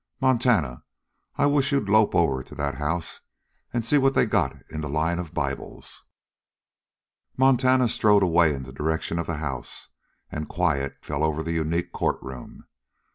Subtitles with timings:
[0.19, 0.83] Montana,
[1.35, 3.21] I wished you'd lope over to that house
[3.71, 6.05] and see what they got in the line of Bibles."
[7.37, 9.89] Montana strode away in the direction of the house,
[10.31, 12.65] and quiet fell over the unique courtroom.